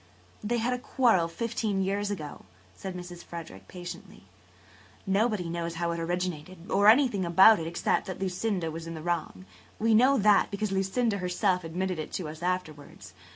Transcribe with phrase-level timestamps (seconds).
[0.43, 3.23] ""They had a quarrel fifteen years ago," said Mrs.
[3.23, 4.23] Frederick patiently.
[5.05, 9.03] "Nobody knows how it originated or anything about it except that Lucinda was in the
[9.03, 9.45] wrong.
[9.77, 13.13] We know that, because Lucinda herself admitted it to us afterwards.